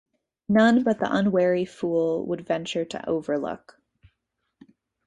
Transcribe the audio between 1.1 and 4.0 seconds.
unwary fool would venture to Overlook.